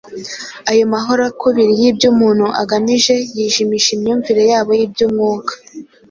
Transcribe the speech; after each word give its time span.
Ayo 0.71 0.83
maharakubiri 0.93 1.71
y’ibyo 1.81 2.07
umuntu 2.13 2.45
agamije 2.61 3.15
yijimisha 3.35 3.89
imyumvire 3.95 4.41
yabo 4.51 4.71
y’iby’Umwuka. 4.79 5.53